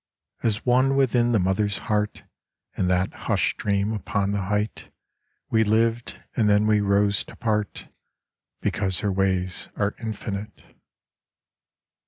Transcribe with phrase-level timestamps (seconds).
[0.41, 2.23] As one within the Mother's heart
[2.75, 4.89] In that hushed dream upon the height
[5.51, 7.87] We lived, and then we rose to part,
[8.61, 10.63] Because her ways are infinite.